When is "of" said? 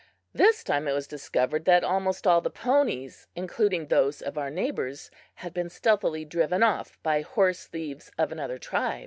4.23-4.35, 8.17-8.31